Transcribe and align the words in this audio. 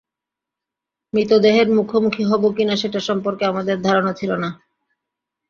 মৃতদেহের 1.13 1.67
মুখোমুখি 1.71 2.23
হব 2.23 2.43
কিনা 2.57 2.75
সেটা 2.75 2.99
সম্পর্কে 2.99 3.43
আমাদের 3.45 3.77
ধারণা 3.81 4.11
ছিল 4.13 4.31
না। 4.43 4.49